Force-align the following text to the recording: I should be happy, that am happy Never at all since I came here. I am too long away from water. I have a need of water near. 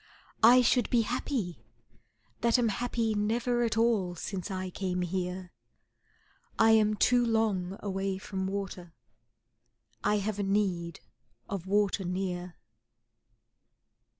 I 0.41 0.63
should 0.63 0.89
be 0.89 1.01
happy, 1.01 1.59
that 2.39 2.57
am 2.57 2.69
happy 2.69 3.13
Never 3.13 3.61
at 3.61 3.77
all 3.77 4.15
since 4.15 4.49
I 4.49 4.71
came 4.71 5.03
here. 5.03 5.51
I 6.57 6.71
am 6.71 6.95
too 6.95 7.23
long 7.23 7.77
away 7.81 8.17
from 8.17 8.47
water. 8.47 8.95
I 10.03 10.17
have 10.17 10.39
a 10.39 10.43
need 10.43 11.01
of 11.47 11.67
water 11.67 12.03
near. 12.03 12.55